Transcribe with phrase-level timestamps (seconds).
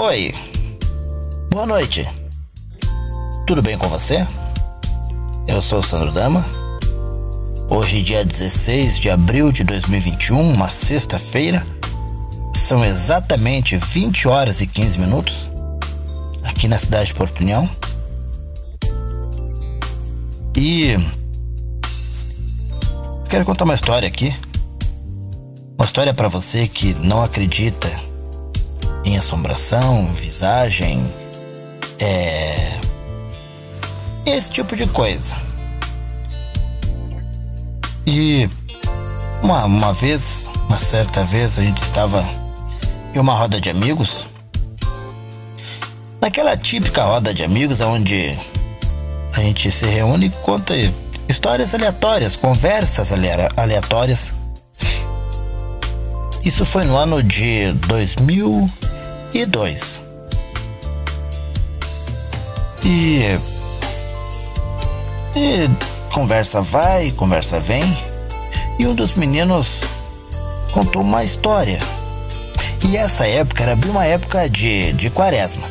[0.00, 0.32] Oi.
[1.50, 2.08] Boa noite.
[3.44, 4.24] Tudo bem com você?
[5.48, 6.46] Eu sou o Sandro Dama.
[7.68, 11.66] Hoje, dia 16 de abril de 2021, uma sexta-feira.
[12.54, 15.50] São exatamente 20 horas e 15 minutos
[16.44, 17.68] aqui na cidade de Porto União.
[20.56, 20.96] E
[23.28, 24.32] quero contar uma história aqui.
[25.76, 28.07] Uma história para você que não acredita
[29.08, 31.02] em assombração, visagem,
[31.98, 32.78] é.
[34.26, 35.34] esse tipo de coisa.
[38.06, 38.48] E
[39.42, 42.22] uma, uma vez, uma certa vez, a gente estava
[43.14, 44.26] em uma roda de amigos.
[46.20, 48.36] Naquela típica roda de amigos onde
[49.34, 50.74] a gente se reúne e conta
[51.26, 53.10] histórias aleatórias, conversas
[53.56, 54.34] aleatórias.
[56.44, 58.87] Isso foi no ano de 2002.
[62.84, 63.38] E,
[65.36, 65.70] e
[66.12, 67.84] conversa vai, conversa vem.
[68.78, 69.82] E um dos meninos
[70.72, 71.80] contou uma história.
[72.88, 75.68] E essa época era bem uma época de, de quaresma.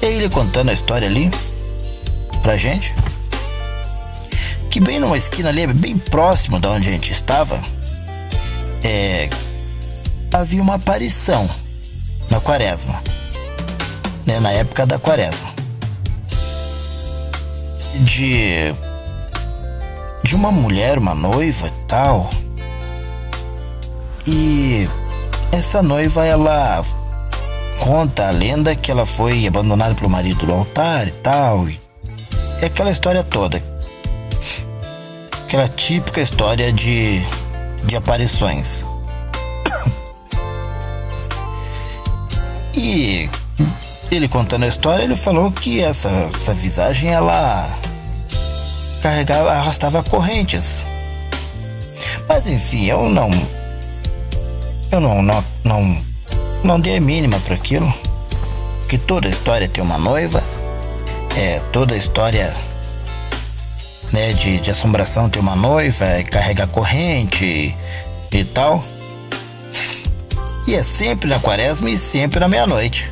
[0.00, 1.30] E ele contando a história ali
[2.42, 2.94] pra gente.
[4.70, 7.58] Que bem numa esquina ali, bem próximo da onde a gente estava,
[8.84, 9.28] é,
[10.40, 11.48] havia uma aparição
[12.30, 13.02] na quaresma.
[14.26, 15.48] Né, na época da quaresma.
[18.00, 18.74] De.
[20.22, 22.30] De uma mulher, uma noiva e tal.
[24.26, 24.88] E
[25.52, 26.84] essa noiva, ela
[27.80, 31.68] conta a lenda que ela foi abandonada pelo marido no altar e tal.
[31.68, 31.80] E
[32.60, 33.62] é aquela história toda.
[35.44, 37.22] Aquela típica história de,
[37.84, 38.84] de aparições.
[42.78, 43.28] E
[44.10, 47.78] ele contando a história, ele falou que essa, essa visagem ela
[49.02, 50.86] carregava, arrastava correntes.
[52.28, 53.30] Mas enfim, eu não.
[54.90, 56.08] Eu não, não, não
[56.64, 57.92] não dei a mínima para aquilo.
[58.88, 60.42] Que toda história tem uma noiva,
[61.36, 62.54] é toda história
[64.12, 67.76] né, de, de assombração tem uma noiva, é, carrega corrente
[68.32, 68.82] e tal.
[70.68, 73.10] E é sempre na quaresma e sempre na meia-noite.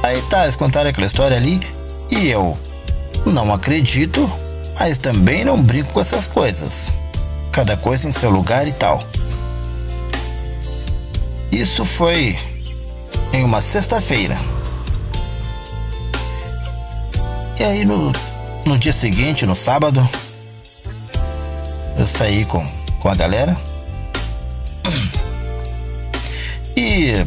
[0.00, 1.58] Aí tá, eles contaram aquela história ali
[2.08, 2.56] e eu
[3.26, 4.30] não acredito,
[4.78, 6.92] mas também não brinco com essas coisas.
[7.50, 9.02] Cada coisa em seu lugar e tal.
[11.50, 12.38] Isso foi
[13.32, 14.38] em uma sexta-feira.
[17.58, 18.12] E aí no,
[18.66, 20.08] no dia seguinte, no sábado,
[21.98, 22.64] eu saí com,
[23.00, 23.69] com a galera.
[27.00, 27.26] Em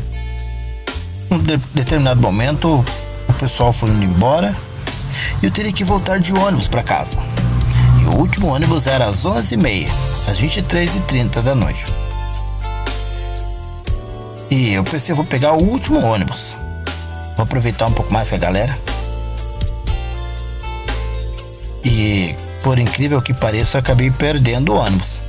[1.31, 2.85] um de, determinado momento
[3.27, 4.55] o pessoal foi indo embora
[5.41, 7.17] e eu teria que voltar de ônibus para casa.
[8.01, 9.89] E o último ônibus era às 11h30,
[10.29, 11.85] às 23h30 da noite.
[14.51, 16.55] E eu pensei, vou pegar o último ônibus.
[17.35, 18.77] Vou aproveitar um pouco mais com a galera.
[21.83, 25.19] E por incrível que pareça, acabei perdendo o ônibus.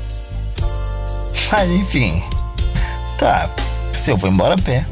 [1.50, 2.22] Mas enfim.
[3.18, 3.48] Tá,
[4.10, 4.84] eu vou embora a pé.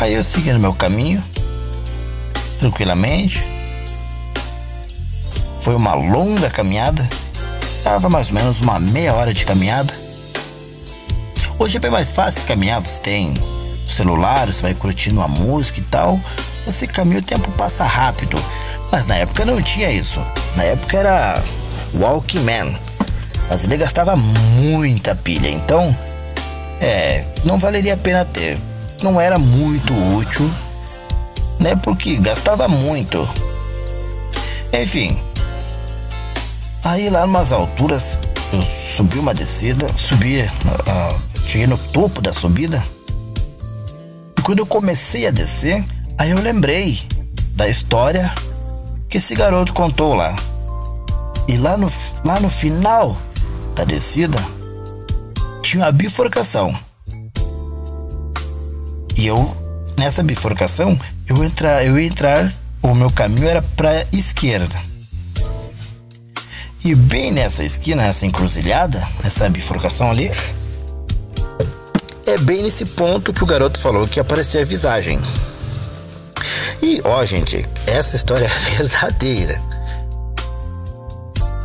[0.00, 1.22] Aí eu segui no meu caminho,
[2.58, 3.46] tranquilamente.
[5.60, 7.08] Foi uma longa caminhada.
[7.84, 9.94] Tava mais ou menos uma meia hora de caminhada.
[11.58, 13.34] Hoje é bem mais fácil caminhar, você tem
[13.86, 16.18] o celular, você vai curtindo a música e tal.
[16.66, 18.42] Você caminha, o tempo passa rápido.
[18.90, 20.20] Mas na época não tinha isso.
[20.56, 21.42] Na época era
[21.94, 22.76] Walkman.
[23.48, 25.94] Mas ele gastava muita pilha, então
[26.82, 28.58] é, não valeria a pena ter.
[29.02, 30.50] Não era muito útil,
[31.58, 31.76] né?
[31.76, 33.28] Porque gastava muito.
[34.72, 35.16] Enfim.
[36.84, 38.18] Aí lá umas alturas
[38.52, 42.82] eu subi uma descida, subi uh, Cheguei no topo da subida.
[44.38, 45.84] E quando eu comecei a descer,
[46.18, 47.00] aí eu lembrei
[47.54, 48.32] da história
[49.08, 50.34] que esse garoto contou lá.
[51.48, 51.90] E lá no,
[52.24, 53.16] lá no final
[53.74, 54.38] da descida
[55.62, 56.76] tinha uma bifurcação.
[59.16, 59.56] E eu,
[59.98, 60.98] nessa bifurcação,
[61.28, 64.74] eu, entrar, eu entrar, o meu caminho era para esquerda.
[66.84, 70.30] E bem nessa esquina, nessa encruzilhada, nessa bifurcação ali,
[72.26, 75.20] é bem nesse ponto que o garoto falou que aparecia a visagem.
[76.82, 79.62] E, ó, gente, essa história é verdadeira.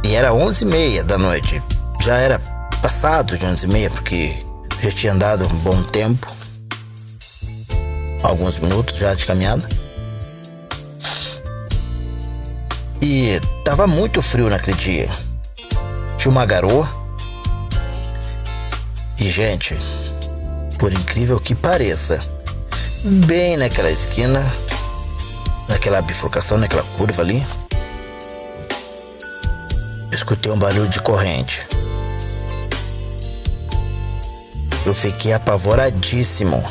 [0.03, 1.61] E era 11 e meia da noite.
[2.05, 2.39] Já era
[2.81, 4.35] passado de 11 e meia, porque
[4.81, 6.31] Já tinha andado um bom tempo,
[8.21, 9.67] alguns minutos já de caminhada.
[13.01, 15.09] E tava muito frio naquele dia.
[16.17, 16.87] Tinha uma garoa.
[19.17, 19.75] E, gente,
[20.77, 22.23] por incrível que pareça,
[23.03, 24.45] bem naquela esquina,
[25.67, 27.43] naquela bifurcação, naquela curva ali,
[30.11, 31.65] escutei um barulho de corrente.
[34.87, 36.63] Eu fiquei apavoradíssimo.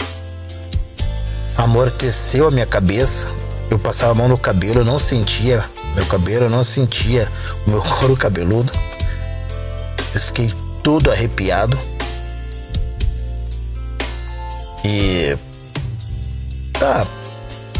[1.54, 3.30] Amorteceu a minha cabeça.
[3.70, 5.62] Eu passava a mão no cabelo, eu não sentia
[5.94, 7.30] meu cabelo, eu não sentia
[7.66, 8.72] o meu couro cabeludo.
[10.14, 10.50] Eu fiquei
[10.82, 11.78] todo arrepiado.
[14.82, 15.36] E
[16.72, 17.06] tá,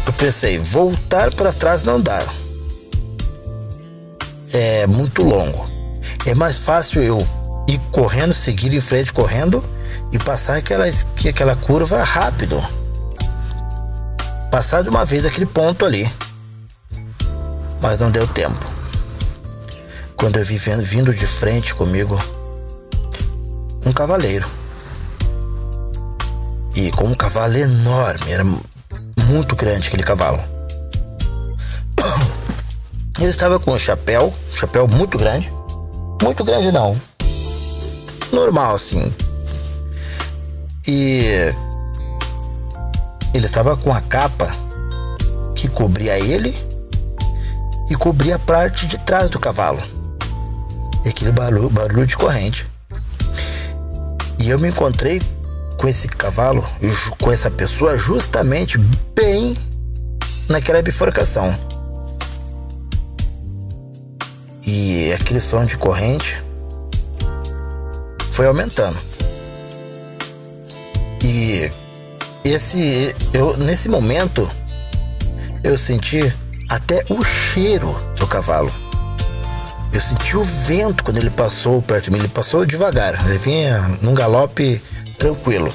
[0.07, 2.23] eu pensei, voltar para trás não dá.
[4.53, 5.67] É muito longo.
[6.27, 7.27] É mais fácil eu
[7.67, 9.65] ir correndo, seguir em frente correndo
[10.17, 10.87] e passar aquela,
[11.29, 12.57] aquela curva rápido.
[14.51, 16.11] Passar de uma vez aquele ponto ali.
[17.83, 18.67] Mas não deu tempo.
[20.17, 22.19] Quando eu vi vindo de frente comigo
[23.85, 24.49] um cavaleiro.
[26.75, 28.45] E com um cavalo enorme, era
[29.27, 30.43] muito grande aquele cavalo.
[33.21, 35.53] Ele estava com um chapéu, chapéu muito grande.
[36.23, 36.97] Muito grande não.
[38.33, 39.13] Normal assim,
[40.87, 41.53] e
[43.35, 44.51] ele estava com a capa
[45.55, 46.55] que cobria ele
[47.91, 49.83] e cobria a parte de trás do cavalo.
[51.05, 52.67] E aquele barulho, barulho de corrente.
[54.39, 55.21] E eu me encontrei
[55.79, 56.65] com esse cavalo,
[57.21, 58.79] com essa pessoa, justamente
[59.15, 59.57] bem
[60.49, 61.55] naquela bifurcação.
[64.67, 66.43] E aquele som de corrente
[68.33, 69.16] foi aumentando.
[71.27, 71.73] E
[72.45, 74.49] esse eu nesse momento
[75.65, 76.21] eu senti
[76.71, 78.73] até o cheiro do cavalo.
[79.93, 82.19] Eu senti o vento quando ele passou perto de mim.
[82.19, 84.81] Ele passou devagar, ele vinha num galope
[85.19, 85.73] tranquilo.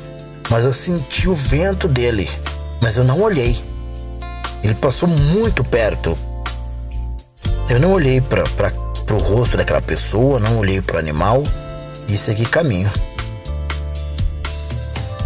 [0.49, 2.29] Mas eu senti o vento dele,
[2.81, 3.61] mas eu não olhei.
[4.63, 6.17] Ele passou muito perto.
[7.69, 8.45] Eu não olhei para
[9.11, 11.43] o rosto daquela pessoa, não olhei para o animal
[12.07, 12.89] e segui caminho.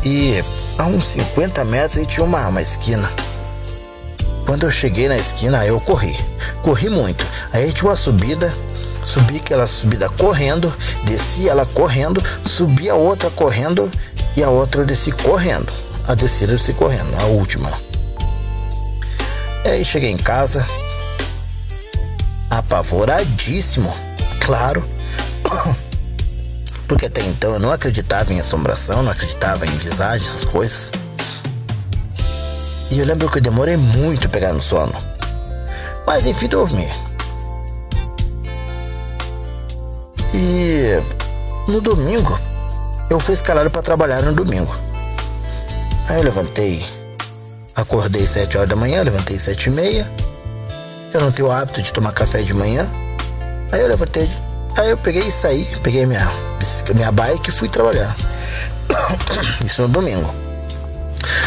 [0.06, 0.44] E
[0.78, 3.10] a uns 50 metros aí tinha uma, esquina.
[4.46, 6.16] Quando eu cheguei na esquina, eu corri.
[6.62, 7.26] Corri muito.
[7.52, 8.54] Aí tinha uma subida,
[9.02, 10.72] subi aquela subida correndo,
[11.06, 13.90] desci ela correndo, subi a outra correndo
[14.38, 15.74] e a outra eu desci correndo.
[16.08, 17.74] A descida eu desci correndo, a última.
[19.66, 20.64] E aí cheguei em casa,
[22.52, 23.92] apavoradíssimo,
[24.40, 24.88] claro.
[26.88, 30.92] Porque até então eu não acreditava em assombração, não acreditava em visagem, essas coisas.
[32.92, 34.94] E eu lembro que eu demorei muito a pegar no sono.
[36.06, 36.88] Mas enfim, dormi.
[40.34, 41.02] E
[41.68, 42.40] no domingo,
[43.10, 44.76] eu fui escalado para trabalhar no domingo.
[46.08, 46.86] Aí eu levantei,
[47.76, 50.10] acordei sete horas da manhã, levantei sete e meia.
[51.12, 52.88] Eu não tenho o hábito de tomar café de manhã.
[53.72, 54.30] Aí eu levantei,
[54.78, 56.30] aí eu peguei e saí, peguei minha
[56.94, 58.16] minha bike e fui trabalhar.
[59.66, 60.34] Isso no domingo.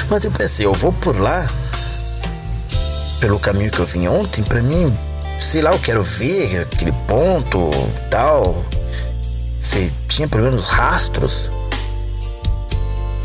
[0.09, 1.49] Mas eu pensei, eu vou por lá,
[3.21, 4.97] pelo caminho que eu vim ontem, para mim,
[5.39, 7.71] sei lá, eu quero ver aquele ponto
[8.11, 8.65] tal.
[9.61, 11.51] Se tinha pelo menos rastros.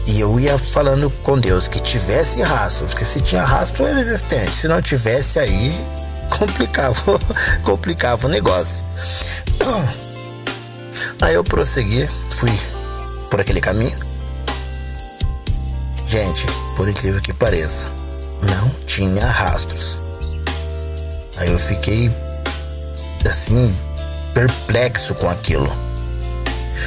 [0.06, 4.54] E eu ia falando com Deus que tivesse rastro, porque se tinha rastro era existente,
[4.54, 5.74] se não tivesse aí
[6.38, 7.20] complicava,
[7.64, 8.84] complicava o negócio.
[11.24, 12.52] Aí eu prossegui, fui
[13.32, 13.96] por aquele caminho.
[16.06, 17.90] Gente, por incrível que pareça,
[18.42, 20.00] não tinha rastros.
[21.38, 22.12] Aí eu fiquei
[23.26, 23.74] assim
[24.34, 25.74] perplexo com aquilo.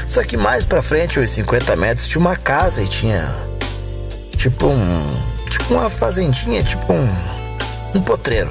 [0.07, 3.27] Só que mais para frente, uns 50 metros, tinha uma casa e tinha
[4.37, 7.09] tipo um tipo uma fazendinha, tipo um
[7.95, 8.51] um potreiro.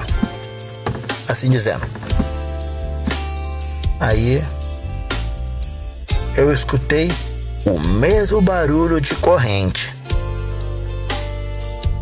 [1.28, 1.86] Assim dizendo.
[4.00, 4.42] Aí
[6.36, 7.10] eu escutei
[7.64, 9.92] o mesmo barulho de corrente.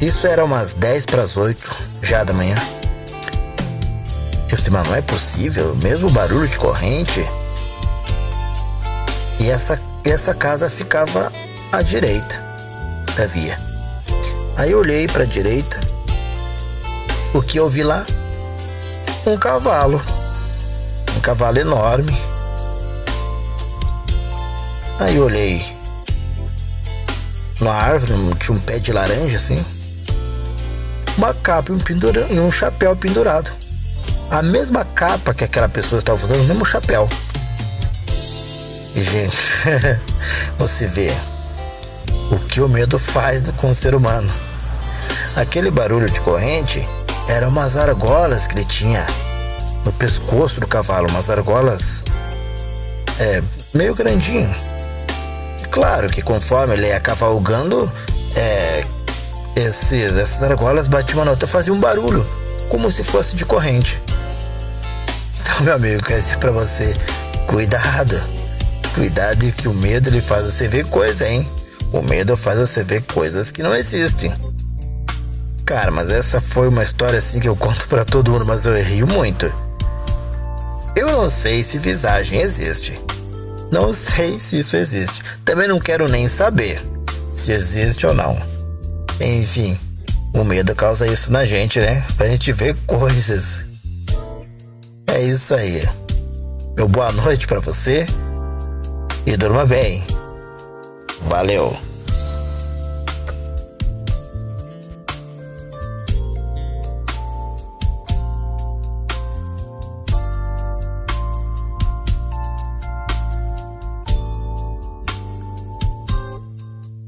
[0.01, 1.71] Isso era umas 10 para as 8
[2.03, 2.57] já da manhã.
[4.51, 7.25] Eu disse, mas não é possível, o mesmo barulho de corrente.
[9.39, 11.33] E essa, essa casa ficava
[11.71, 12.35] à direita
[13.17, 13.57] da via.
[14.57, 15.81] Aí eu olhei para a direita.
[17.33, 18.05] O que eu vi lá?
[19.27, 20.03] Um cavalo.
[21.17, 22.34] Um cavalo enorme
[24.99, 25.65] Aí eu olhei
[27.61, 29.65] numa árvore, tinha um pé de laranja assim.
[31.17, 31.81] Uma capa e um,
[32.35, 33.51] e um chapéu pendurado.
[34.31, 37.09] A mesma capa que aquela pessoa estava usando, o mesmo chapéu.
[38.95, 39.37] E, gente,
[40.59, 41.13] você vê
[42.31, 44.33] o que o medo faz com o ser humano.
[45.37, 46.87] Aquele barulho de corrente
[47.29, 49.05] eram umas argolas que ele tinha
[49.85, 52.03] no pescoço do cavalo, umas argolas
[53.19, 54.55] é, meio grandinho.
[55.75, 57.93] Claro que conforme ele ia cavalgando,
[58.37, 58.85] é,
[59.57, 62.25] esses, essas argolas batiam uma nota, faziam um barulho,
[62.69, 64.01] como se fosse de corrente.
[65.41, 66.95] Então, meu amigo, quero dizer para você,
[67.49, 68.23] cuidado,
[68.95, 71.51] cuidado que o medo ele faz você ver coisa, hein?
[71.93, 74.33] O medo faz você ver coisas que não existem.
[75.67, 78.81] Cara, mas essa foi uma história assim que eu conto para todo mundo, mas eu
[78.81, 79.53] rio muito.
[80.95, 83.04] Eu não sei se visagem existe.
[83.75, 85.21] Não sei se isso existe.
[85.45, 86.81] Também não quero nem saber
[87.35, 88.41] se existe ou não.
[89.21, 89.77] Enfim,
[90.33, 92.07] o medo causa isso na gente, né?
[92.17, 93.67] Pra gente ver coisas.
[95.09, 95.83] É isso aí.
[96.77, 98.07] Meu boa noite para você
[99.27, 100.07] e durma bem.
[101.23, 101.77] Valeu!